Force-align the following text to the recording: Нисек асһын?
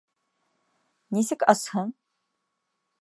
Нисек 1.17 1.41
асһын? 1.55 1.95